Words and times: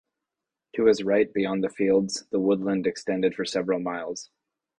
To 0.77 0.85
his 0.87 1.03
right 1.03 1.31
beyond 1.31 1.63
the 1.63 1.69
fields 1.69 2.25
the 2.31 2.39
woodland 2.39 2.87
extended 2.87 3.35
for 3.35 3.45
several 3.45 3.79
miles. 3.79 4.31